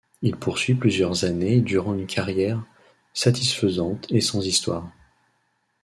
Il 0.23 0.35
poursuit 0.35 0.73
plusieurs 0.73 1.25
années 1.25 1.61
durant 1.61 1.93
une 1.93 2.07
carrière 2.07 2.63
satisfaisante 3.13 4.07
et 4.09 4.19
sans 4.19 4.43
histoires. 4.47 4.89